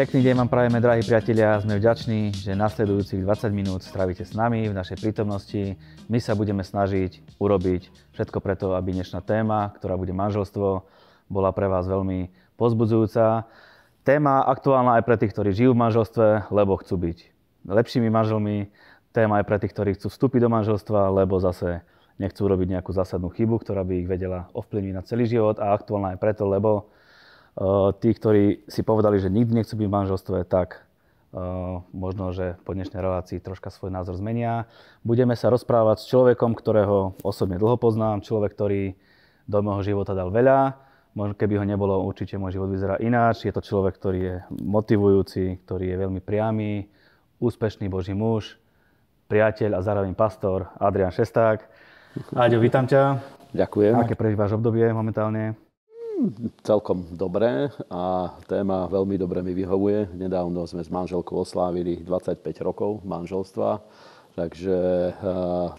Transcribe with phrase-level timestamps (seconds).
[0.00, 1.60] Pekný deň vám prajeme, drahí priatelia.
[1.60, 5.76] Sme vďační, že nasledujúcich 20 minút strávite s nami v našej prítomnosti.
[6.08, 10.88] My sa budeme snažiť urobiť všetko preto, aby dnešná téma, ktorá bude manželstvo,
[11.28, 13.44] bola pre vás veľmi pozbudzujúca.
[14.00, 17.18] Téma aktuálna aj pre tých, ktorí žijú v manželstve, lebo chcú byť
[17.68, 18.72] lepšími manželmi.
[19.12, 21.84] Téma aj pre tých, ktorí chcú vstúpiť do manželstva, lebo zase
[22.16, 25.60] nechcú robiť nejakú zásadnú chybu, ktorá by ich vedela ovplyvniť na celý život.
[25.60, 26.88] A aktuálna aj preto, lebo
[28.00, 30.80] tí, ktorí si povedali, že nikdy nechcú byť v manželstve, tak
[31.36, 34.64] uh, možno, že po dnešnej relácii troška svoj názor zmenia.
[35.04, 38.96] Budeme sa rozprávať s človekom, ktorého osobne dlho poznám, človek, ktorý
[39.44, 40.88] do môjho života dal veľa.
[41.12, 43.44] Možno keby ho nebolo, určite môj život vyzerá ináč.
[43.44, 46.86] Je to človek, ktorý je motivujúci, ktorý je veľmi priamy,
[47.42, 48.56] úspešný Boží muž,
[49.26, 51.66] priateľ a zároveň pastor Adrian Šesták.
[52.34, 53.18] Aďo, vítam ťa.
[53.50, 53.94] Ďakujem.
[53.98, 55.69] Aké prežíváš obdobie momentálne?
[56.60, 60.12] Celkom dobré a téma veľmi dobre mi vyhovuje.
[60.12, 63.80] Nedávno sme s manželkou oslávili 25 rokov manželstva,
[64.36, 64.78] takže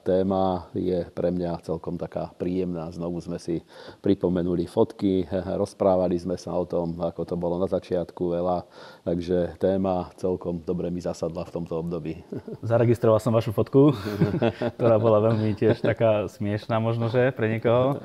[0.01, 2.89] téma je pre mňa celkom taká príjemná.
[2.89, 3.61] Znovu sme si
[4.01, 5.29] pripomenuli fotky,
[5.61, 8.65] rozprávali sme sa o tom, ako to bolo na začiatku veľa,
[9.05, 12.17] takže téma celkom dobre mi zasadla v tomto období.
[12.65, 13.93] Zaregistroval som vašu fotku,
[14.77, 18.01] ktorá bola veľmi tiež taká smiešná možno, že pre niekoho.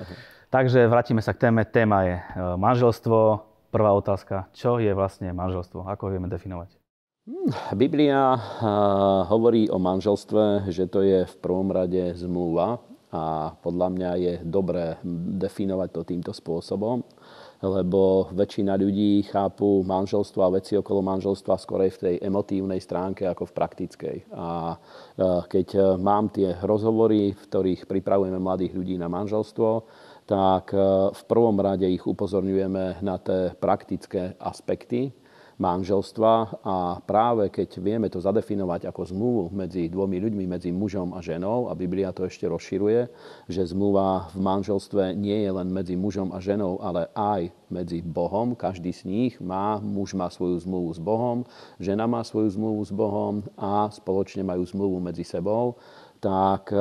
[0.56, 1.68] Takže vrátime sa k téme.
[1.68, 2.22] Téma je e,
[2.56, 3.44] manželstvo.
[3.68, 5.84] Prvá otázka, čo je vlastne manželstvo?
[5.84, 6.80] Ako ho vieme definovať?
[7.28, 8.40] Hmm, Biblia e,
[9.28, 12.80] hovorí o manželstve, že to je v prvom rade zmluva
[13.12, 14.96] a podľa mňa je dobré
[15.36, 17.04] definovať to týmto spôsobom,
[17.60, 23.44] lebo väčšina ľudí chápu manželstvo a veci okolo manželstva skorej v tej emotívnej stránke ako
[23.44, 24.16] v praktickej.
[24.32, 24.76] A e,
[25.52, 29.84] keď mám tie rozhovory, v ktorých pripravujeme mladých ľudí na manželstvo,
[30.26, 30.78] tak e,
[31.14, 35.14] v prvom rade ich upozorňujeme na tie praktické aspekty
[35.56, 41.24] manželstva a práve keď vieme to zadefinovať ako zmluvu medzi dvomi ľuďmi, medzi mužom a
[41.24, 43.08] ženou, a Biblia to ešte rozširuje,
[43.48, 48.52] že zmluva v manželstve nie je len medzi mužom a ženou, ale aj medzi Bohom.
[48.54, 51.48] Každý z nich má, muž má svoju zmluvu s Bohom,
[51.80, 55.80] žena má svoju zmluvu s Bohom a spoločne majú zmluvu medzi sebou
[56.20, 56.78] tak e,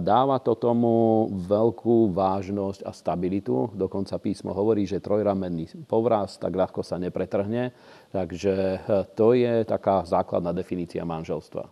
[0.00, 3.72] dáva to tomu veľkú vážnosť a stabilitu.
[3.74, 7.72] Dokonca písmo hovorí, že trojramenný povraz tak ľahko sa nepretrhne.
[8.12, 8.78] Takže e,
[9.16, 11.66] to je taká základná definícia manželstva.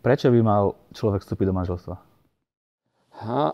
[0.00, 1.94] Prečo by mal človek vstúpiť do manželstva?
[3.16, 3.44] Ha,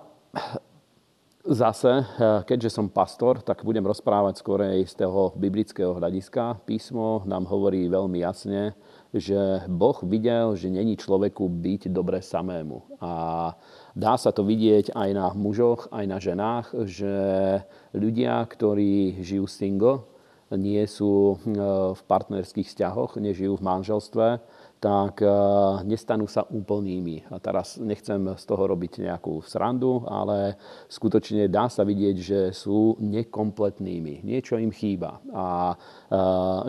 [1.42, 2.04] Zase, e,
[2.46, 6.62] keďže som pastor, tak budem rozprávať skorej z toho biblického hľadiska.
[6.62, 8.78] Písmo nám hovorí veľmi jasne,
[9.12, 12.96] že Boh videl, že není človeku byť dobre samému.
[13.04, 13.12] A
[13.92, 17.14] dá sa to vidieť aj na mužoch, aj na ženách, že
[17.92, 20.08] ľudia, ktorí žijú single,
[20.52, 21.56] nie sú e,
[21.96, 24.26] v partnerských vzťahoch, nežijú v manželstve,
[24.82, 25.30] tak eh,
[25.86, 27.30] nestanú sa úplnými.
[27.30, 30.58] A teraz nechcem z toho robiť nejakú srandu, ale
[30.90, 34.26] skutočne dá sa vidieť, že sú nekompletnými.
[34.26, 35.22] Niečo im chýba.
[35.30, 36.18] A eh,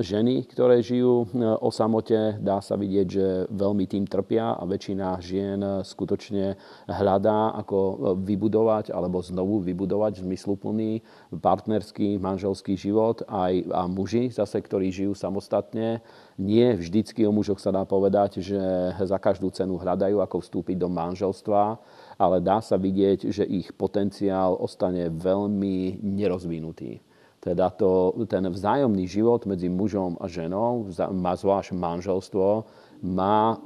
[0.06, 5.18] ženy, ktoré žijú eh, o samote, dá sa vidieť, že veľmi tým trpia a väčšina
[5.18, 6.53] žien skutočne
[6.85, 11.02] hľadá, ako vybudovať alebo znovu vybudovať zmysluplný
[11.34, 13.25] partnerský manželský život.
[13.25, 16.06] Aj a muži zase, ktorí žijú samostatne,
[16.38, 18.03] nie vždycky o mužoch sa dá povedať,
[18.40, 18.59] že
[18.97, 21.78] za každú cenu hľadajú, ako vstúpiť do manželstva,
[22.18, 27.00] ale dá sa vidieť, že ich potenciál ostane veľmi nerozvinutý.
[27.44, 32.64] Teda to, ten vzájomný život medzi mužom a ženou, má zvlášť manželstvo,
[33.03, 33.59] má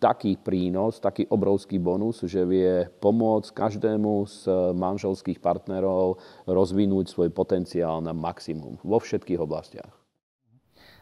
[0.00, 6.16] taký prínos, taký obrovský bonus, že vie pomôcť každému z manželských partnerov
[6.48, 9.92] rozvinúť svoj potenciál na maximum vo všetkých oblastiach.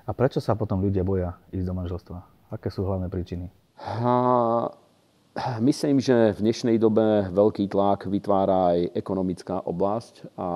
[0.03, 2.38] A prečo sa potom ľudia boja ísť do manželstva?
[2.49, 3.53] Aké sú hlavné príčiny?
[3.77, 4.73] Ha,
[5.61, 10.49] myslím, že v dnešnej dobe veľký tlak vytvára aj ekonomická oblasť a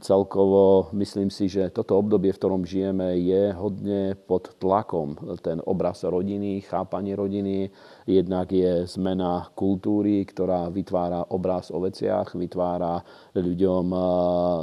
[0.00, 5.18] celkovo myslím si, že toto obdobie, v ktorom žijeme, je hodne pod tlakom.
[5.42, 7.70] Ten obraz rodiny, chápanie rodiny,
[8.06, 13.02] jednak je zmena kultúry, ktorá vytvára obraz o veciach, vytvára
[13.34, 14.02] ľuďom eh,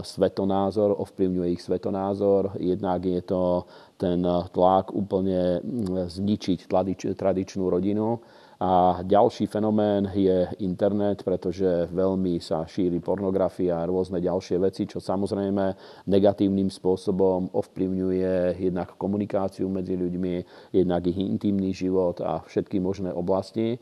[0.04, 2.56] svetonázor, ovplyvňuje ich svetonázor.
[2.60, 5.64] Jednak je to ten tlak úplne
[6.12, 6.68] zničiť
[7.16, 8.20] tradičnú rodinu
[8.56, 15.04] a ďalší fenomén je internet, pretože veľmi sa šíri pornografia a rôzne ďalšie veci, čo
[15.04, 15.76] samozrejme
[16.08, 20.36] negatívnym spôsobom ovplyvňuje jednak komunikáciu medzi ľuďmi,
[20.72, 23.76] jednak ich intimný život a všetky možné oblasti.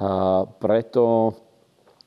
[0.00, 1.32] A preto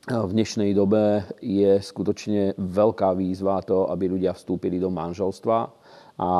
[0.04, 5.83] v dnešnej dobe je skutočne veľká výzva to, aby ľudia vstúpili do manželstva
[6.14, 6.30] a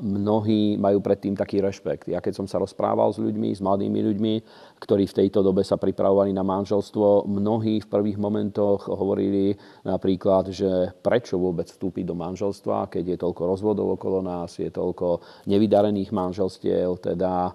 [0.00, 2.08] mnohí majú predtým taký rešpekt.
[2.08, 4.34] Ja keď som sa rozprával s ľuďmi, s mladými ľuďmi,
[4.80, 9.52] ktorí v tejto dobe sa pripravovali na manželstvo, mnohí v prvých momentoch hovorili
[9.84, 15.20] napríklad, že prečo vôbec vstúpiť do manželstva, keď je toľko rozvodov okolo nás, je toľko
[15.52, 17.52] nevydarených manželstiev, teda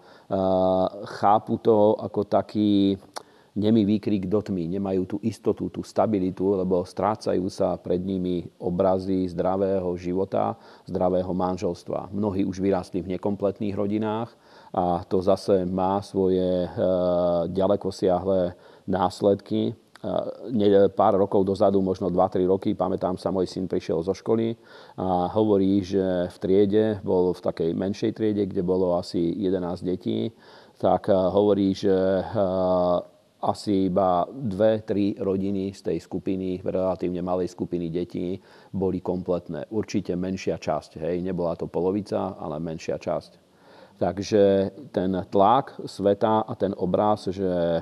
[1.17, 2.93] chápu to ako taký
[3.55, 9.31] nemý výkrik do tmy, nemajú tú istotu, tú stabilitu, lebo strácajú sa pred nimi obrazy
[9.31, 12.11] zdravého života, zdravého manželstva.
[12.11, 14.35] Mnohí už vyrástli v nekompletných rodinách
[14.75, 16.69] a to zase má svoje e,
[17.47, 18.59] ďaleko siahle
[18.91, 19.71] následky.
[19.71, 24.59] E, pár rokov dozadu, možno 2-3 roky, pamätám sa, môj syn prišiel zo školy
[24.99, 30.35] a hovorí, že v triede, bol v takej menšej triede, kde bolo asi 11 detí,
[30.75, 31.95] tak e, hovorí, že
[33.41, 38.39] asi iba dve, tri rodiny z tej skupiny, relatívne malej skupiny detí,
[38.71, 39.67] boli kompletné.
[39.69, 43.45] Určite menšia časť, hej, nebola to polovica, ale menšia časť.
[43.95, 47.81] Takže ten tlak sveta a ten obraz, že eh,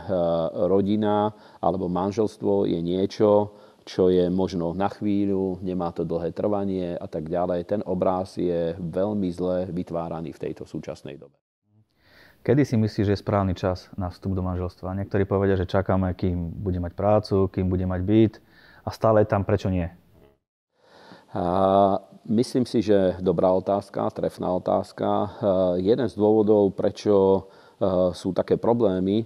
[0.69, 7.07] rodina alebo manželstvo je niečo, čo je možno na chvíľu, nemá to dlhé trvanie a
[7.09, 11.35] tak ďalej, ten obraz je veľmi zle vytváraný v tejto súčasnej dobe.
[12.43, 14.99] Kedy si myslíš, že je správny čas na vstup do manželstva?
[14.99, 18.33] Niektorí povedia, že čakáme, kým bude mať prácu, kým bude mať byt
[18.83, 19.87] a stále je tam, prečo nie?
[21.31, 25.39] A myslím si, že dobrá otázka, trefná otázka.
[25.79, 27.47] Jeden z dôvodov, prečo
[28.11, 29.23] sú také problémy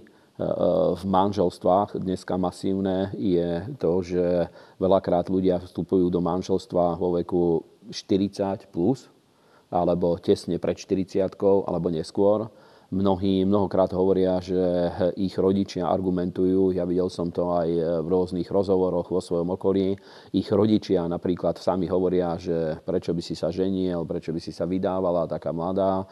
[0.94, 4.46] v manželstvách dneska masívne, je to, že
[4.78, 9.10] veľakrát ľudia vstupujú do manželstva vo veku 40 plus,
[9.74, 11.34] alebo tesne pred 40
[11.66, 12.46] alebo neskôr
[12.88, 14.56] Mnohí mnohokrát hovoria, že
[15.20, 17.68] ich rodičia argumentujú, ja videl som to aj
[18.00, 19.92] v rôznych rozhovoroch vo svojom okolí,
[20.32, 24.64] ich rodičia napríklad sami hovoria, že prečo by si sa ženiel, prečo by si sa
[24.64, 26.08] vydávala taká mladá,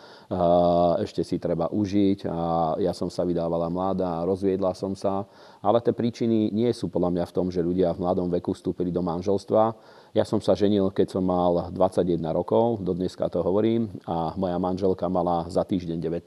[1.00, 5.24] ešte si treba užiť a ja som sa vydávala mladá, rozviedla som sa,
[5.64, 8.92] ale tie príčiny nie sú podľa mňa v tom, že ľudia v mladom veku vstúpili
[8.92, 9.72] do manželstva,
[10.16, 14.56] ja som sa ženil, keď som mal 21 rokov, do dneska to hovorím, a moja
[14.56, 16.24] manželka mala za týždeň 19,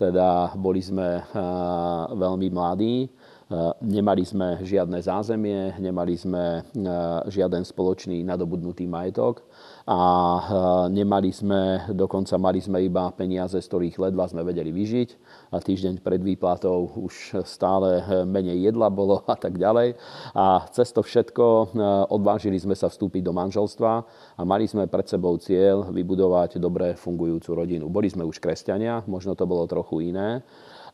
[0.00, 1.20] teda boli sme
[2.16, 3.12] veľmi mladí.
[3.84, 6.64] Nemali sme žiadne zázemie, nemali sme
[7.28, 9.44] žiaden spoločný nadobudnutý majetok
[9.84, 10.00] a
[10.88, 15.08] nemali sme, dokonca mali sme iba peniaze, z ktorých ledva sme vedeli vyžiť
[15.52, 19.92] a týždeň pred výplatou už stále menej jedla bolo a tak ďalej.
[20.32, 21.76] A cez to všetko
[22.08, 23.92] odvážili sme sa vstúpiť do manželstva
[24.40, 27.92] a mali sme pred sebou cieľ vybudovať dobre fungujúcu rodinu.
[27.92, 30.40] Boli sme už kresťania, možno to bolo trochu iné,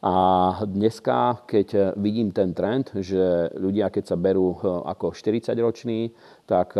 [0.00, 6.08] a dneska, keď vidím ten trend, že ľudia, keď sa berú ako 40-roční,
[6.48, 6.72] tak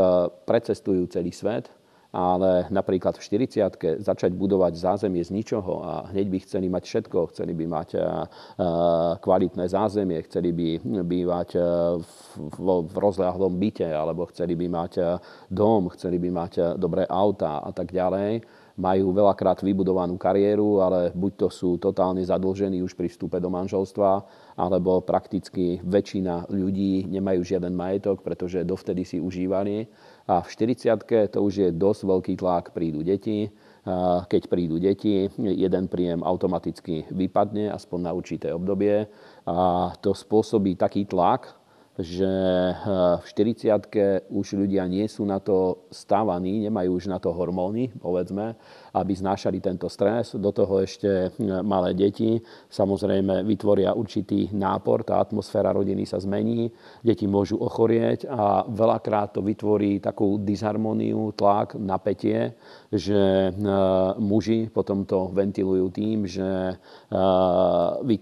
[0.48, 1.68] precestujú celý svet,
[2.10, 7.18] ale napríklad v 40 začať budovať zázemie z ničoho a hneď by chceli mať všetko,
[7.30, 8.16] chceli by mať eh, eh,
[9.22, 10.68] kvalitné zázemie, chceli by
[11.06, 11.62] bývať eh,
[12.58, 14.92] v, rozľahlom byte, alebo chceli by mať
[15.50, 18.42] dom, chceli by mať dobré auta a tak ďalej,
[18.80, 24.24] majú veľakrát vybudovanú kariéru, ale buď to sú totálne zadlžení už pri vstupe do manželstva,
[24.56, 29.84] alebo prakticky väčšina ľudí nemajú žiaden majetok, pretože dovtedy si užívali
[30.30, 33.50] a v 40 to už je dosť veľký tlak, prídu deti.
[34.30, 39.10] Keď prídu deti, jeden príjem automaticky vypadne, aspoň na určité obdobie.
[39.50, 41.58] A to spôsobí taký tlak,
[41.98, 42.76] že eh,
[43.18, 48.56] v 40 už ľudia nie sú na to stávaní, nemajú už na to hormóny, povedzme,
[48.94, 50.34] aby znášali tento stres.
[50.34, 51.30] Do toho ešte eh,
[51.62, 52.38] malé deti
[52.70, 56.70] samozrejme vytvoria určitý nápor, tá atmosféra rodiny sa zmení,
[57.04, 62.54] deti môžu ochorieť a veľakrát to vytvorí takú disharmóniu, tlak, napätie,
[62.90, 63.54] že eh,
[64.18, 66.78] muži potom to ventilujú tým, že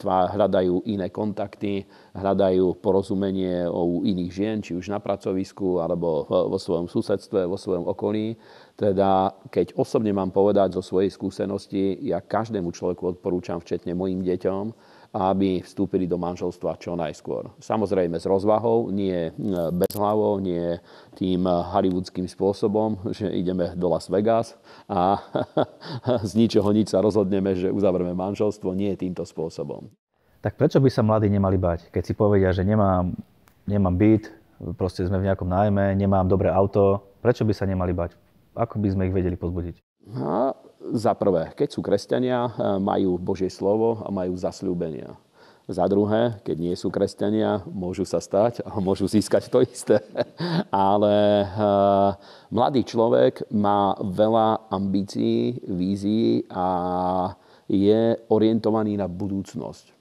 [0.09, 1.85] hľadajú iné kontakty,
[2.17, 7.87] hľadajú porozumenie u iných žien, či už na pracovisku, alebo vo svojom susedstve, vo svojom
[7.89, 8.37] okolí.
[8.79, 14.71] Teda, keď osobne mám povedať zo svojej skúsenosti, ja každému človeku odporúčam, včetne mojim deťom,
[15.19, 17.51] aby vstúpili do manželstva čo najskôr.
[17.59, 19.35] Samozrejme s rozvahou, nie
[19.75, 20.79] bez hlavou, nie
[21.19, 24.55] tým hollywoodským spôsobom, že ideme do Las Vegas
[24.87, 25.19] a
[26.31, 29.91] z ničoho nič sa rozhodneme, že uzavrieme manželstvo, nie týmto spôsobom.
[30.39, 33.11] Tak prečo by sa mladí nemali bať, keď si povedia, že nemám,
[33.67, 34.31] nemám byt,
[34.79, 38.28] proste sme v nejakom nájme, nemám dobré auto, prečo by sa nemali bať?
[38.59, 39.79] Ako by sme ich vedeli pozbudiť?
[40.11, 40.59] No,
[40.99, 42.51] za prvé, keď sú kresťania,
[42.83, 45.15] majú Božie slovo a majú zasľúbenia.
[45.69, 50.01] Za druhé, keď nie sú kresťania, môžu sa stať a môžu získať to isté.
[50.73, 52.17] Ale uh,
[52.49, 57.37] mladý človek má veľa ambícií, vízií a
[57.69, 59.93] je orientovaný na budúcnosť.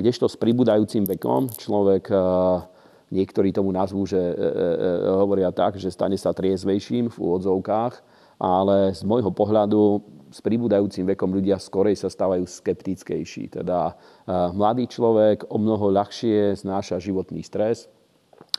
[0.00, 2.64] Kdežto s pribúdajúcim vekom človek, uh,
[3.14, 7.94] niektorí tomu nazvú, že uh, hovoria tak, že stane sa triezvejším v úvodzovkách,
[8.42, 10.02] ale z môjho pohľadu
[10.34, 13.54] s pribúdajúcim vekom ľudia skorej sa stávajú skeptickejší.
[13.54, 13.94] Teda
[14.26, 17.86] mladý človek o mnoho ľahšie znáša životný stres,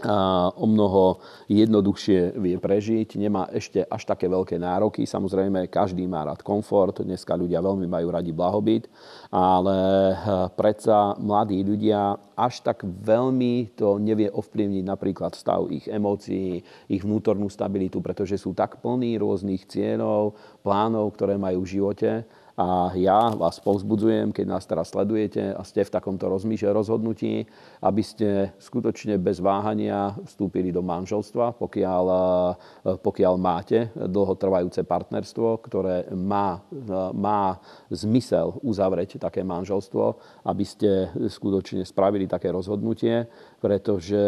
[0.04, 5.08] o mnoho jednoduchšie vie prežiť, nemá ešte až také veľké nároky.
[5.08, 8.92] Samozrejme, každý má rád komfort, dneska ľudia veľmi majú radi blahobyt,
[9.32, 9.78] ale
[10.12, 10.16] eh,
[10.52, 16.60] predsa mladí ľudia až tak veľmi to nevie ovplyvniť napríklad stav ich emócií,
[16.92, 22.96] ich vnútornú stabilitu, pretože sú tak plní rôznych cieľov, plánov, ktoré majú v živote, a
[22.96, 27.44] ja vás povzbudzujem, keď nás teraz sledujete a ste v takomto rozmýšľe rozhodnutí,
[27.84, 36.08] aby ste skutočne bez váhania vstúpili do manželstva, pokiaľ, eh, pokiaľ máte dlhotrvajúce partnerstvo, ktoré
[36.16, 36.64] má,
[37.12, 37.60] má
[37.92, 40.16] zmysel uzavrieť také manželstvo,
[40.48, 43.28] aby ste skutočne spravili také rozhodnutie,
[43.60, 44.24] pretože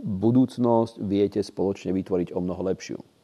[0.00, 3.17] budúcnosť viete spoločne vytvoriť o mnoho lepšiu.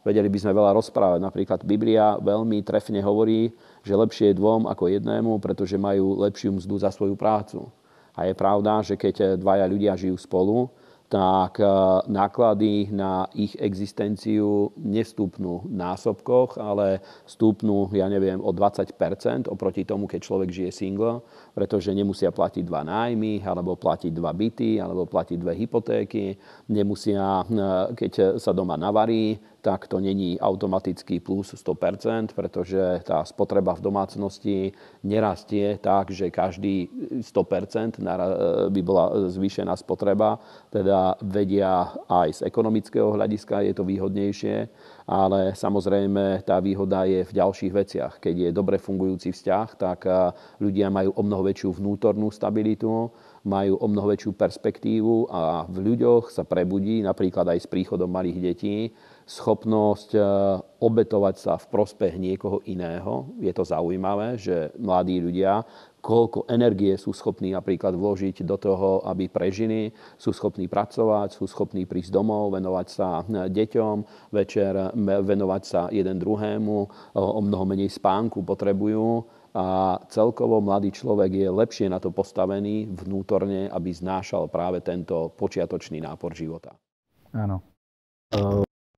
[0.00, 1.20] Vedeli by sme veľa rozprávať.
[1.20, 3.52] Napríklad Biblia veľmi trefne hovorí,
[3.84, 7.68] že lepšie je dvom ako jednému, pretože majú lepšiu mzdu za svoju prácu.
[8.16, 10.72] A je pravda, že keď dvaja ľudia žijú spolu,
[11.10, 11.66] tak e,
[12.06, 20.06] náklady na ich existenciu nestúpnú v násobkoch, ale stúpnú, ja neviem, o 20% oproti tomu,
[20.06, 25.36] keď človek žije single, pretože nemusia platiť dva nájmy, alebo platiť dva byty, alebo platiť
[25.42, 26.38] dve hypotéky,
[26.70, 27.44] nemusia, e,
[27.98, 34.56] keď sa doma navarí, tak to není automaticky plus 100%, pretože tá spotreba v domácnosti
[35.04, 36.88] nerastie tak, že každý
[37.20, 38.00] 100%
[38.72, 40.40] by bola zvýšená spotreba.
[40.72, 44.56] Teda vedia aj z ekonomického hľadiska je to výhodnejšie,
[45.04, 48.12] ale samozrejme tá výhoda je v ďalších veciach.
[48.16, 50.08] Keď je dobre fungujúci vzťah, tak
[50.56, 56.28] ľudia majú o mnoho väčšiu vnútornú stabilitu, majú o mnoho väčšiu perspektívu a v ľuďoch
[56.28, 58.92] sa prebudí, napríklad aj s príchodom malých detí,
[59.26, 60.20] schopnosť e,
[60.80, 63.30] obetovať sa v prospech niekoho iného.
[63.40, 65.62] Je to zaujímavé, že mladí ľudia,
[66.00, 71.84] koľko energie sú schopní napríklad vložiť do toho, aby prežili, sú schopní pracovať, sú schopní
[71.84, 73.96] prísť domov, venovať sa e, deťom,
[74.34, 76.78] večer venovať sa jeden druhému,
[77.16, 83.66] o mnoho menej spánku potrebujú a celkovo mladý človek je lepšie na to postavený vnútorne,
[83.66, 86.78] aby znášal práve tento počiatočný nápor života.
[87.34, 87.62] Áno.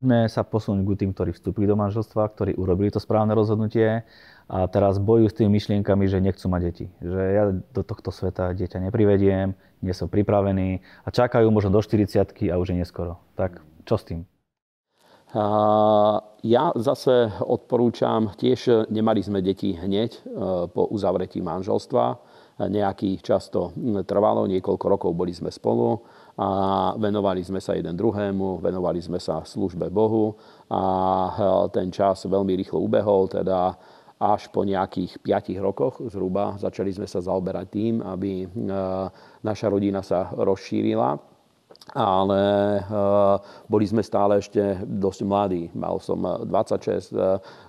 [0.02, 4.02] Poďme sa posunúť k tým, ktorí vstúpili do manželstva, ktorí urobili to správne rozhodnutie
[4.50, 6.86] a teraz bojujú s tými myšlienkami, že nechcú mať deti.
[6.98, 12.18] Že ja do tohto sveta dieťa neprivediem, nie som pripravený a čakajú možno do 40
[12.34, 13.22] a už je neskoro.
[13.38, 14.26] Tak čo s tým?
[16.42, 20.20] Ja zase odporúčam, tiež nemali sme deti hneď e,
[20.66, 22.18] po uzavretí manželstva.
[22.58, 23.70] Nejaký čas to
[24.02, 26.02] trvalo, niekoľko rokov boli sme spolu
[26.38, 26.48] a
[26.96, 30.32] venovali sme sa jeden druhému, venovali sme sa službe Bohu
[30.72, 30.82] a
[31.28, 31.32] e,
[31.76, 33.76] ten čas veľmi rýchlo ubehol, teda
[34.16, 38.46] až po nejakých 5 rokoch zhruba začali sme sa zaoberať tým, aby e,
[39.44, 41.32] naša rodina sa rozšírila
[41.90, 43.36] ale uh,
[43.66, 45.66] boli sme stále ešte dosť mladí.
[45.74, 47.10] Mal som 26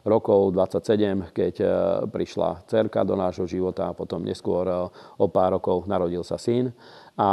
[0.05, 1.55] rokov, 27, keď
[2.13, 4.69] prišla cerka do nášho života a potom neskôr
[5.17, 6.69] o pár rokov narodil sa syn.
[7.13, 7.31] A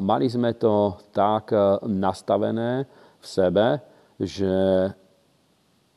[0.00, 1.52] mali sme to tak
[1.84, 2.88] nastavené
[3.20, 3.80] v sebe,
[4.16, 4.88] že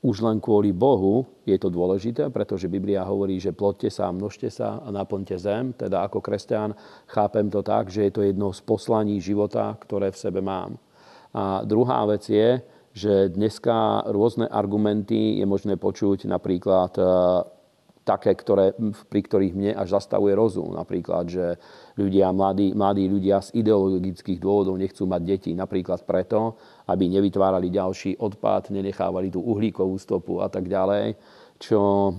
[0.03, 4.83] už len kvôli Bohu je to dôležité, pretože Biblia hovorí, že plodte sa množte sa
[4.83, 5.73] a naplňte zem.
[5.73, 6.75] Teda ako kresťan
[7.09, 10.77] chápem to tak, že je to jedno z poslaní života, ktoré v sebe mám.
[11.33, 12.61] A druhá vec je,
[12.93, 16.93] že dneska rôzne argumenty je možné počuť napríklad
[18.07, 18.71] také, ktoré,
[19.11, 20.71] pri ktorých mne až zastavuje rozum.
[20.71, 21.59] Napríklad, že
[21.99, 25.51] ľudia, mladí, mladí ľudia z ideologických dôvodov nechcú mať deti.
[25.51, 26.55] Napríklad preto,
[26.87, 31.19] aby nevytvárali ďalší odpad, nenechávali tú uhlíkovú stopu a tak ďalej
[31.57, 32.13] čo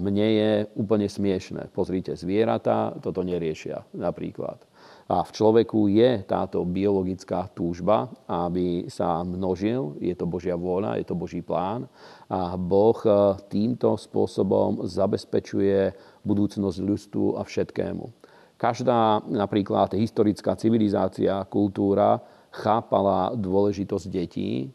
[0.00, 1.68] mne je úplne smiešne.
[1.68, 4.69] Pozrite, zvieratá toto neriešia napríklad.
[5.10, 9.98] A v človeku je táto biologická túžba, aby sa množil.
[9.98, 11.90] Je to Božia vôľa, je to Boží plán.
[12.30, 13.10] A Boh e,
[13.50, 18.06] týmto spôsobom zabezpečuje budúcnosť ľudstvu a všetkému.
[18.54, 22.22] Každá napríklad historická civilizácia, kultúra
[22.54, 24.70] chápala dôležitosť detí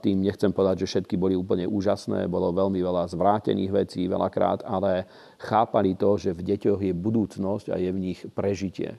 [0.00, 5.04] Tým nechcem povedať, že všetky boli úplne úžasné, bolo veľmi veľa zvrátených vecí veľakrát, ale
[5.36, 8.96] chápali to, že v deťoch je budúcnosť a je v nich prežitie.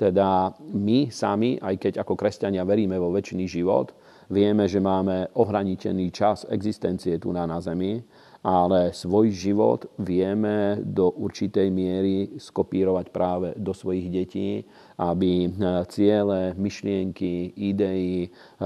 [0.00, 3.92] Teda my sami, aj keď ako kresťania veríme vo väčšiný život,
[4.32, 8.00] vieme, že máme ohraničený čas existencie tu na, na Zemi,
[8.40, 14.64] ale svoj život vieme do určitej miery skopírovať práve do svojich detí,
[15.00, 15.50] aby eh,
[15.88, 18.64] ciele, myšlienky, idei, eh,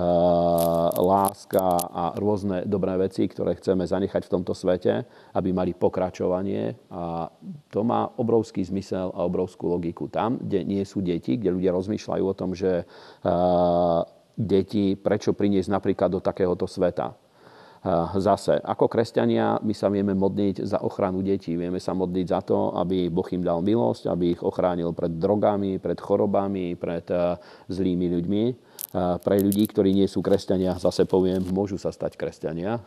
[0.98, 5.06] láska a rôzne dobré veci, ktoré chceme zanechať v tomto svete,
[5.38, 6.74] aby mali pokračovanie.
[6.90, 7.30] A
[7.70, 10.10] to má obrovský zmysel a obrovskú logiku.
[10.10, 14.00] Tam, kde nie sú deti, kde ľudia rozmýšľajú o tom, že eh,
[14.34, 17.14] deti, prečo priniesť napríklad do takéhoto sveta
[18.16, 21.52] zase, ako kresťania, my sa vieme modliť za ochranu detí.
[21.52, 25.76] Vieme sa modliť za to, aby Boh im dal milosť, aby ich ochránil pred drogami,
[25.76, 27.36] pred chorobami, pred eh,
[27.68, 28.44] zlými ľuďmi.
[28.94, 32.78] Pre ľudí, ktorí nie sú kresťania, zase poviem, môžu sa stať kresťania.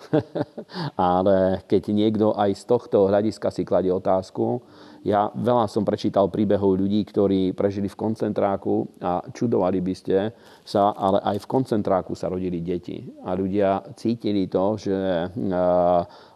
[0.95, 4.63] Ale keď niekto aj z tohto hľadiska si kladie otázku,
[5.05, 10.17] ja veľa som prečítal príbehov ľudí, ktorí prežili v koncentráku a čudovali by ste
[10.65, 13.05] sa, ale aj v koncentráku sa rodili deti.
[13.25, 14.97] A ľudia cítili to, že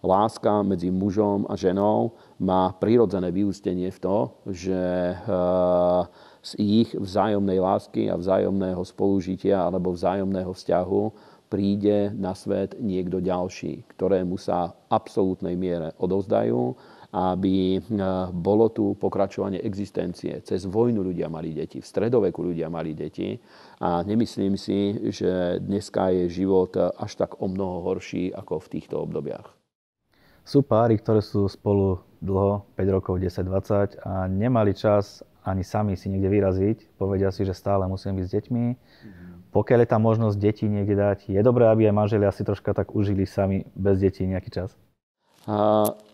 [0.06, 4.18] láska medzi mužom a ženou má prirodzené vyústenie v to,
[4.50, 4.82] že
[6.42, 11.04] z ich vzájomnej lásky a vzájomného spolužitia alebo vzájomného vzťahu
[11.52, 16.80] príde na svet niekto ďalší, ktorému sa v absolútnej miere odozdajú
[17.12, 17.80] aby e,
[18.32, 20.40] bolo tu pokračovanie existencie.
[20.42, 23.36] Cez vojnu ľudia mali deti, v stredoveku ľudia mali deti
[23.84, 29.04] a nemyslím si, že dneska je život až tak o mnoho horší ako v týchto
[29.04, 29.52] obdobiach.
[30.42, 35.98] Sú páry, ktoré sú spolu dlho, 5 rokov, 10, 20 a nemali čas ani sami
[35.98, 36.98] si niekde vyraziť.
[36.98, 38.66] Povedia si, že stále musím byť s deťmi.
[38.70, 39.30] Mm-hmm.
[39.52, 42.94] Pokiaľ je tam možnosť detí niekde dať, je dobré, aby aj manželia si troška tak
[42.94, 44.78] užili sami bez detí nejaký čas?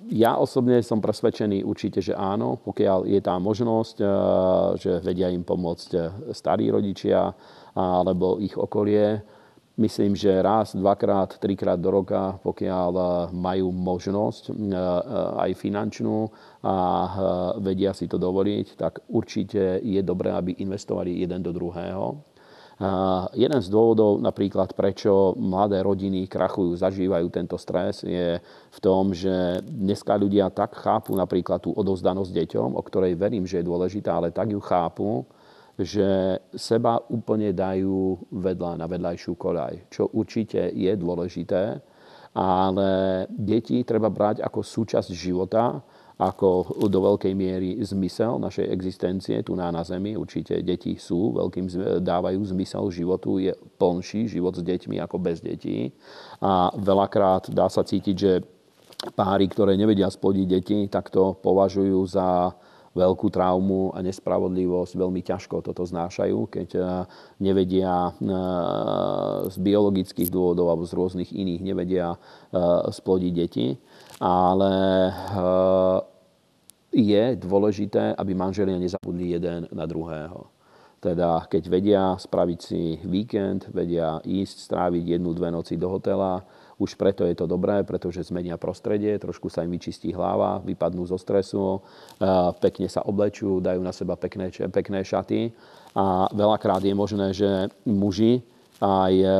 [0.07, 4.07] Ja osobne som presvedčený určite, že áno, pokiaľ je tá možnosť, e,
[4.79, 5.99] že vedia im pomôcť e,
[6.31, 7.35] starí rodičia
[7.75, 9.19] alebo ich okolie.
[9.77, 13.03] Myslím, že raz, dvakrát, trikrát do roka, pokiaľ e,
[13.35, 14.55] majú možnosť
[15.43, 16.31] aj finančnú
[16.63, 16.75] a
[17.59, 22.23] vedia si to dovoliť, tak určite je dobré, aby investovali jeden do druhého
[23.33, 29.65] Jeden z dôvodov napríklad, prečo mladé rodiny krachujú, zažívajú tento stres, je v tom, že
[29.65, 34.29] dneska ľudia tak chápu napríklad tú odovzdanosť deťom, o ktorej verím, že je dôležitá, ale
[34.29, 35.25] tak ju chápu,
[35.73, 41.81] že seba úplne dajú vedľa na vedľajšiu koľaj, čo určite je dôležité,
[42.37, 42.89] ale
[43.33, 45.81] deti treba brať ako súčasť života,
[46.17, 50.17] ako do veľkej miery zmysel našej existencie tu na, na Zemi.
[50.17, 51.69] Určite deti sú, veľkým
[52.01, 55.93] dávajú zmysel životu, je plnší život s deťmi ako bez detí.
[56.41, 58.41] A veľakrát dá sa cítiť, že
[59.13, 62.57] páry, ktoré nevedia splodiť deti, tak to považujú za
[62.97, 66.85] veľkú traumu a nespravodlivosť, veľmi ťažko toto znášajú, keď eh,
[67.37, 68.23] nevedia eh,
[69.53, 72.17] z biologických dôvodov alebo z rôznych iných nevedia eh,
[72.89, 73.77] splodiť deti
[74.17, 74.73] ale
[75.13, 75.97] eh,
[76.97, 80.49] je dôležité, aby manželia nezabudli jeden na druhého.
[80.97, 86.41] Teda keď vedia spraviť si víkend, vedia ísť, stráviť jednu, dve noci do hotela,
[86.81, 91.21] už preto je to dobré, pretože zmenia prostredie, trošku sa im vyčistí hlava, vypadnú zo
[91.21, 92.25] stresu, eh,
[92.57, 95.53] pekne sa oblečú, dajú na seba pekné, pekné šaty.
[95.97, 98.41] A veľakrát je možné, že muži
[98.81, 99.33] aj eh,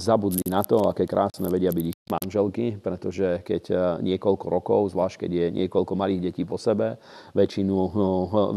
[0.00, 5.26] zabudli na to, aké krásne vedia byť ich manželky, pretože keď eh, niekoľko rokov, zvlášť
[5.26, 6.98] keď je niekoľko malých detí po sebe,
[7.38, 7.92] väčšinu, eh,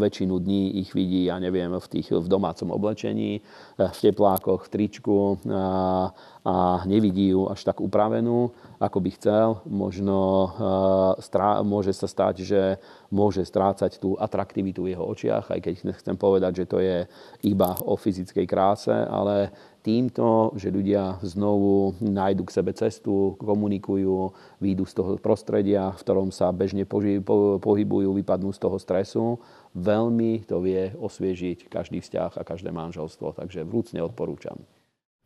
[0.02, 4.72] väčšinu dní ich vidí, ja neviem, v, tých, v domácom oblečení, eh, v teplákoch, v
[4.74, 6.10] tričku a,
[6.44, 6.54] a
[6.90, 9.48] nevidí ju až tak upravenú, ako by chcel.
[9.70, 10.16] Možno
[11.22, 12.62] strá, môže sa stať, že
[13.14, 16.98] môže strácať tú atraktivitu v jeho očiach, aj keď nechcem povedať, že to je
[17.46, 24.32] iba o fyzickej kráse, ale týmto, že ľudia znovu nájdu k sebe cestu, komunikujú,
[24.64, 26.88] výjdu z toho prostredia, v ktorom sa bežne
[27.60, 29.24] pohybujú, vypadnú z toho stresu,
[29.76, 33.36] veľmi to vie osviežiť každý vzťah a každé manželstvo.
[33.36, 34.58] Takže vrúcne odporúčam.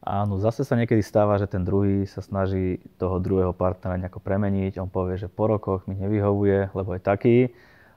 [0.02, 4.78] Áno, zase sa niekedy stáva, že ten druhý sa snaží toho druhého partnera nejako premeniť.
[4.78, 7.38] On povie, že po rokoch mi nevyhovuje, lebo je taký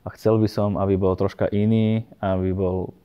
[0.00, 2.96] a chcel by som, aby bol troška iný, aby bol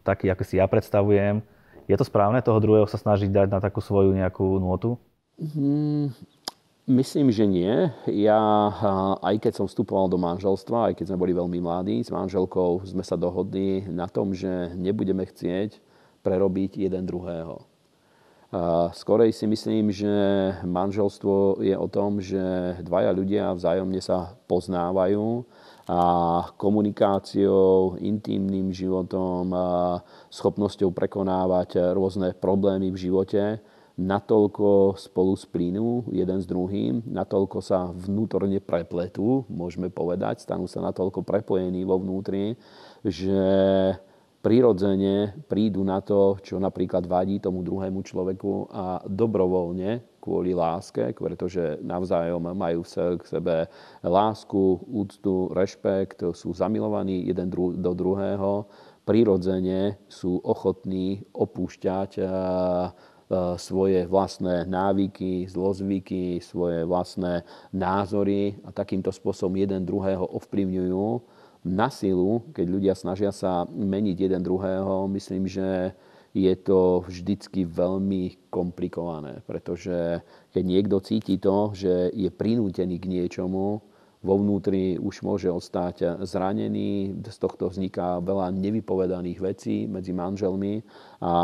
[0.00, 1.44] taký, ako si ja predstavujem
[1.90, 4.98] je to správne toho druhého sa snažiť dať na takú svoju nejakú nôtu?
[5.36, 6.14] Hmm,
[6.86, 7.90] myslím, že nie.
[8.10, 8.40] Ja,
[9.22, 13.06] aj keď som vstupoval do manželstva, aj keď sme boli veľmi mladí, s manželkou sme
[13.06, 15.78] sa dohodli na tom, že nebudeme chcieť
[16.22, 17.66] prerobiť jeden druhého.
[18.92, 20.12] Skorej si myslím, že
[20.68, 25.40] manželstvo je o tom, že dvaja ľudia vzájomne sa poznávajú
[25.88, 26.00] a
[26.60, 29.50] komunikáciou, intimným životom,
[30.28, 33.42] schopnosťou prekonávať rôzne problémy v živote
[34.00, 41.20] natoľko spolu splínu jeden s druhým, natoľko sa vnútorne prepletú, môžeme povedať, stanú sa natoľko
[41.20, 42.56] prepojení vo vnútri,
[43.04, 43.42] že
[44.42, 51.78] prirodzene prídu na to, čo napríklad vadí tomu druhému človeku a dobrovoľne kvôli láske, pretože
[51.82, 53.70] navzájom majú k sebe
[54.02, 58.66] lásku, úctu, rešpekt, sú zamilovaní jeden do druhého,
[59.06, 62.22] prirodzene sú ochotní opúšťať
[63.56, 67.42] svoje vlastné návyky, zlozvyky, svoje vlastné
[67.72, 71.06] názory a takýmto spôsobom jeden druhého ovplyvňujú
[71.62, 75.94] na silu, keď ľudia snažia sa meniť jeden druhého, myslím, že
[76.32, 83.84] je to vždycky veľmi komplikované, pretože keď niekto cíti to, že je prinútený k niečomu,
[84.22, 87.18] vo vnútri už môže ostať zranený.
[87.26, 90.86] Z tohto vzniká veľa nevypovedaných vecí medzi manželmi,
[91.18, 91.34] a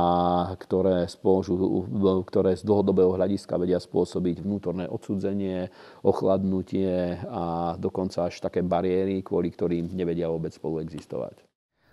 [0.54, 1.58] ktoré, spôžu,
[2.22, 5.74] ktoré z dlhodobého hľadiska vedia spôsobiť vnútorné odsudzenie,
[6.06, 11.42] ochladnutie a dokonca až také bariéry, kvôli ktorým nevedia vôbec spolu existovať.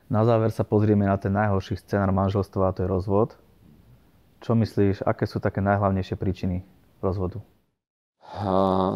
[0.06, 3.34] Na záver sa pozrieme na ten najhorší scenár manželstva, a to je rozvod.
[4.38, 6.62] Čo myslíš, aké sú také najhlavnejšie príčiny
[7.02, 7.42] rozvodu?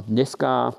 [0.05, 0.77] Dneska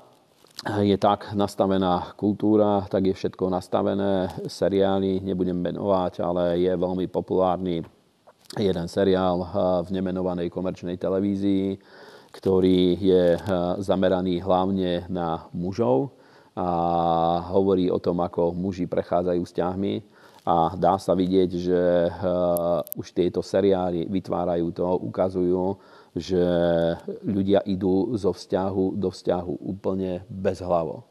[0.61, 4.29] je tak nastavená kultúra, tak je všetko nastavené.
[4.45, 7.81] Seriály nebudem menovať, ale je veľmi populárny
[8.61, 9.47] jeden seriál eh,
[9.81, 11.81] v nemenovanej komerčnej televízii,
[12.29, 13.41] ktorý je eh,
[13.81, 16.13] zameraný hlavne na mužov
[16.53, 16.67] a
[17.57, 19.93] hovorí o tom, ako muži prechádzajú vzťahmi
[20.45, 22.11] a dá sa vidieť, že eh,
[23.01, 25.79] už tieto seriály vytvárajú to, ukazujú,
[26.11, 26.43] že
[27.23, 31.07] ľudia idú zo vzťahu do vzťahu úplne bezhlavo.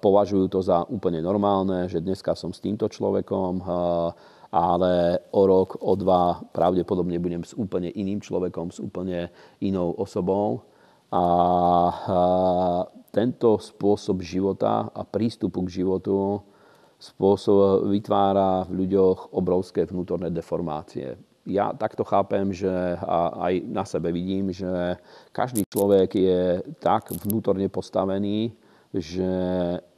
[0.00, 3.60] Považujú to za úplne normálne, že dneska som s týmto človekom,
[4.54, 4.92] ale
[5.34, 9.28] o rok, o dva pravdepodobne budem s úplne iným človekom, s úplne
[9.60, 10.64] inou osobou.
[11.10, 11.24] A
[13.10, 16.40] tento spôsob života a prístupu k životu
[16.98, 22.72] spôsob vytvára v ľuďoch obrovské vnútorné deformácie ja takto chápem, že
[23.04, 24.96] a aj na sebe vidím, že
[25.32, 28.56] každý človek je tak vnútorne postavený,
[28.94, 29.30] že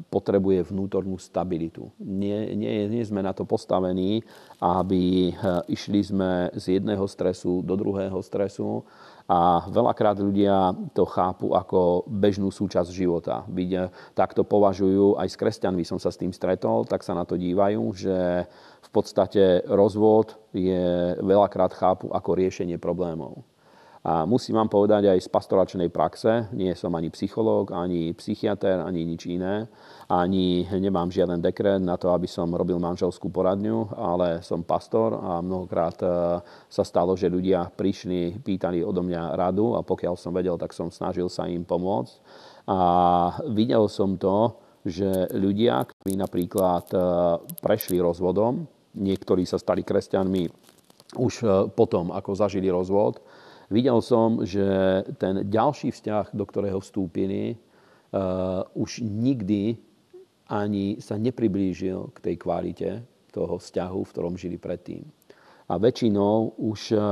[0.08, 1.92] potrebuje vnútornú stabilitu.
[2.00, 4.24] Nie, nie, nie sme na to postavení,
[4.56, 5.34] aby eh,
[5.68, 8.88] išli sme z jedného stresu do druhého stresu,
[9.26, 13.42] a veľakrát ľudia to chápu ako bežnú súčasť života.
[13.50, 17.26] Vidia, tak to považujú, aj s kresťanmi som sa s tým stretol, tak sa na
[17.26, 18.46] to dívajú, že
[18.86, 23.42] v podstate rozvod je veľakrát chápu ako riešenie problémov.
[24.06, 29.02] A musím vám povedať aj z pastoračnej praxe, nie som ani psychológ, ani psychiatr, ani
[29.02, 29.66] nič iné,
[30.06, 35.42] ani nemám žiaden dekret na to, aby som robil manželskú poradňu, ale som pastor a
[35.42, 36.08] mnohokrát e,
[36.70, 40.86] sa stalo, že ľudia prišli, pýtali odo mňa radu a pokiaľ som vedel, tak som
[40.86, 42.14] snažil sa im pomôcť.
[42.70, 42.78] A
[43.50, 44.54] videl som to,
[44.86, 46.98] že ľudia, ktorí napríklad e,
[47.58, 50.46] prešli rozvodom, niektorí sa stali kresťanmi
[51.18, 53.18] už e, potom, ako zažili rozvod,
[53.70, 54.62] videl som, že
[55.18, 59.78] ten ďalší vzťah, do ktorého vstúpili, uh, už nikdy
[60.46, 62.90] ani sa nepriblížil k tej kvalite
[63.34, 65.02] toho vzťahu, v ktorom žili predtým.
[65.66, 67.02] A väčšinou už uh,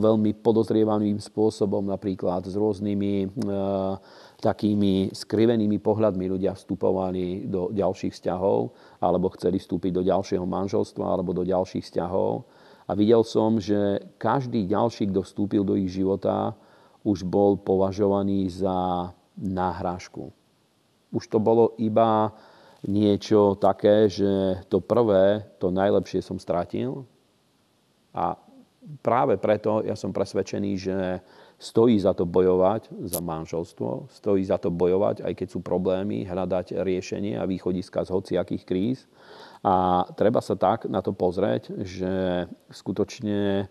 [0.00, 4.00] veľmi podozrievaným spôsobom, napríklad s rôznymi uh,
[4.40, 8.72] takými skrivenými pohľadmi ľudia vstupovali do ďalších vzťahov,
[9.04, 12.48] alebo chceli vstúpiť do ďalšieho manželstva, alebo do ďalších vzťahov
[12.90, 16.58] a videl som, že každý ďalší, kto vstúpil do ich života,
[17.06, 20.34] už bol považovaný za náhrážku.
[21.14, 22.34] Už to bolo iba
[22.82, 27.06] niečo také, že to prvé, to najlepšie som stratil.
[28.10, 28.34] A
[29.06, 30.96] práve preto ja som presvedčený, že
[31.62, 36.74] stojí za to bojovať za manželstvo, stojí za to bojovať, aj keď sú problémy, hľadať
[36.74, 39.06] riešenie a východiska z hociakých kríz.
[39.60, 43.68] A treba sa tak na to pozrieť, že skutočne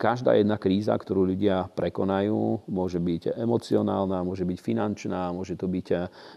[0.00, 5.88] Každá jedna kríza, ktorú ľudia prekonajú, môže byť emocionálna, môže byť finančná, môže to byť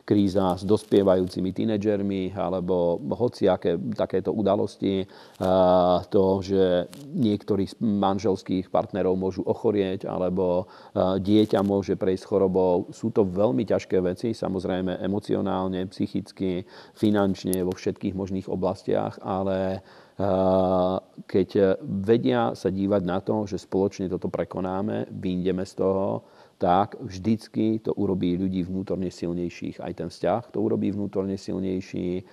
[0.04, 5.08] kríza s dospievajúcimi tínedžermi alebo hociaké takéto udalosti.
[6.12, 10.68] To, že niektorí z manželských partnerov môžu ochorieť alebo
[11.24, 12.92] dieťa môže prejsť chorobou.
[12.92, 16.68] Sú to veľmi ťažké veci, samozrejme emocionálne, psychicky,
[17.00, 19.80] finančne, vo všetkých možných oblastiach, ale
[21.26, 21.50] keď
[21.82, 26.22] vedia sa dívať na to, že spoločne toto prekonáme, vyjdeme z toho,
[26.62, 29.84] tak vždycky to urobí ľudí vnútorne silnejších.
[29.84, 32.24] Aj ten vzťah to urobí vnútorne silnejší.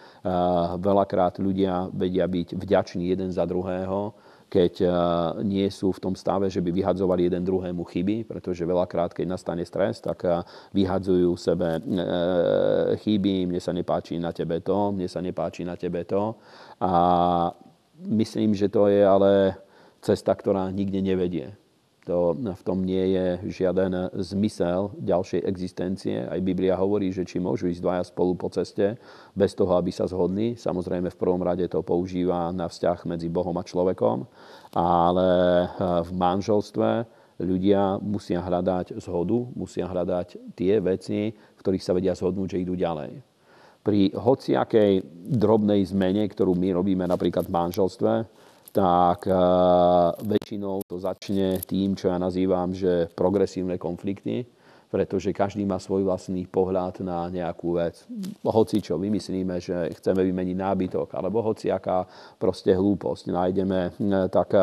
[0.79, 4.15] Veľakrát ľudia vedia byť vďační jeden za druhého,
[4.47, 4.87] keď
[5.47, 9.63] nie sú v tom stave, že by vyhadzovali jeden druhému chyby, pretože veľakrát, keď nastane
[9.63, 10.27] stres, tak
[10.75, 11.81] vyhadzujú sebe e,
[12.99, 16.35] chyby, mne sa nepáči na tebe to, mne sa nepáči na tebe to.
[16.83, 16.91] A
[18.05, 19.61] myslím, že to je ale
[20.01, 21.53] cesta, ktorá nikde nevedie.
[22.09, 26.25] To, v tom nie je žiaden zmysel ďalšej existencie.
[26.25, 28.97] Aj Biblia hovorí, že či môžu ísť dvaja spolu po ceste
[29.37, 30.57] bez toho, aby sa zhodli.
[30.57, 34.25] Samozrejme v prvom rade to používa na vzťah medzi Bohom a človekom,
[34.75, 35.69] ale eh,
[36.03, 36.89] v manželstve
[37.37, 42.75] ľudia musia hľadať zhodu, musia hľadať tie veci, v ktorých sa vedia zhodnúť, že idú
[42.81, 43.30] ďalej
[43.81, 45.05] pri hociakej
[45.41, 48.13] drobnej zmene, ktorú my robíme napríklad v manželstve,
[48.71, 54.47] tak uh, väčšinou to začne tým, čo ja nazývam, že progresívne konflikty,
[54.91, 58.07] pretože každý má svoj vlastný pohľad na nejakú vec.
[58.43, 62.07] Hoci čo vymyslíme, že chceme vymeniť nábytok, alebo hociaká
[62.39, 63.81] proste hlúposť nájdeme,
[64.31, 64.55] tak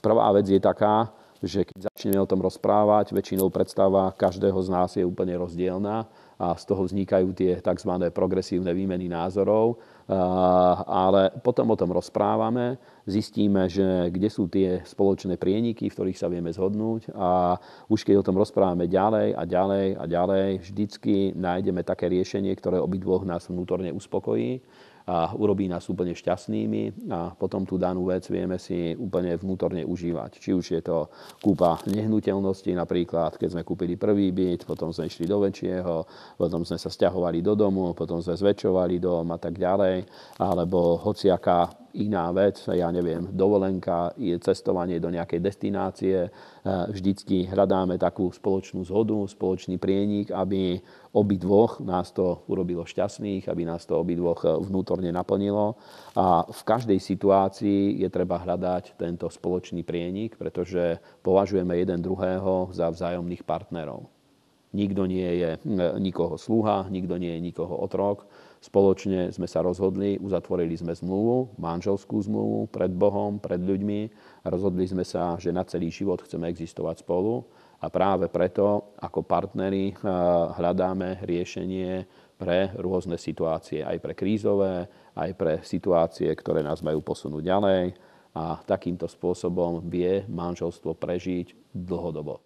[0.00, 1.08] prvá vec je taká,
[1.44, 6.58] že keď začneme o tom rozprávať, väčšinou predstava každého z nás je úplne rozdielna a
[6.58, 7.92] z toho vznikajú tie tzv.
[8.10, 9.78] progresívne výmeny názorov.
[10.84, 12.76] Ale potom o tom rozprávame,
[13.06, 17.56] zistíme, že kde sú tie spoločné prieniky, v ktorých sa vieme zhodnúť a
[17.88, 22.82] už keď o tom rozprávame ďalej a ďalej a ďalej, vždycky nájdeme také riešenie, ktoré
[22.82, 24.60] obidvoch nás vnútorne uspokojí
[25.04, 30.40] a urobí nás úplne šťastnými a potom tú danú vec vieme si úplne vnútorne užívať.
[30.40, 31.12] Či už je to
[31.44, 35.94] kúpa nehnuteľnosti, napríklad keď sme kúpili prvý byt, potom sme išli do väčšieho,
[36.40, 40.08] potom sme sa stiahovali do domu, potom sme zväčšovali dom a tak ďalej,
[40.40, 46.26] alebo hociaká iná vec, ja neviem, dovolenka, je cestovanie do nejakej destinácie.
[46.26, 46.30] E,
[46.90, 50.82] vždycky hľadáme takú spoločnú zhodu, spoločný prienik, aby
[51.14, 55.78] obidvoch nás to urobilo šťastných, aby nás to obidvoch vnútorne naplnilo.
[56.18, 62.90] A v každej situácii je treba hľadať tento spoločný prienik, pretože považujeme jeden druhého za
[62.90, 64.10] vzájomných partnerov.
[64.74, 65.50] Nikto nie je
[66.02, 68.26] nikoho sluha, nikto nie je nikoho otrok
[68.64, 74.08] Spoločne sme sa rozhodli, uzatvorili sme zmluvu, manželskú zmluvu pred Bohom, pred ľuďmi
[74.40, 77.44] rozhodli sme sa, že na celý život chceme existovať spolu
[77.80, 79.96] a práve preto ako partneri eh,
[80.54, 87.42] hľadáme riešenie pre rôzne situácie, aj pre krízové, aj pre situácie, ktoré nás majú posunúť
[87.46, 87.82] ďalej
[88.34, 92.42] a takýmto spôsobom vie manželstvo prežiť dlhodobo.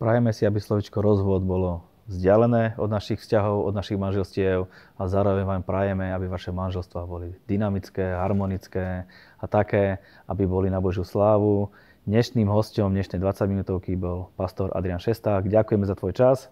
[0.00, 4.66] Prajeme si, aby slovičko rozvod bolo vzdialené od našich vzťahov, od našich manželstiev
[4.98, 9.06] a zároveň vám prajeme, aby vaše manželstvá boli dynamické, harmonické
[9.38, 11.70] a také, aby boli na Božiu slávu.
[12.02, 15.46] Dnešným hostom dnešnej 20 minútovky bol pastor Adrian Šesták.
[15.46, 16.50] Ďakujeme za tvoj čas.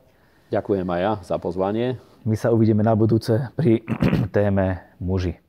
[0.54, 1.98] Ďakujem aj ja za pozvanie.
[2.22, 3.82] My sa uvidíme na budúce pri
[4.36, 5.42] téme muži.